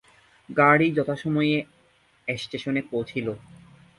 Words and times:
গাড়ি 0.49 0.87
যথাসময়ে 0.97 1.57
স্টেশনে 2.27 2.81
পৌঁছিল। 2.91 3.27